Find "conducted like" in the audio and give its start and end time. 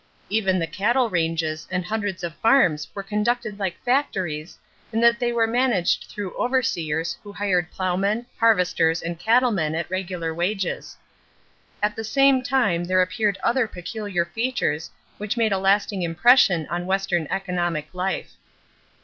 3.03-3.79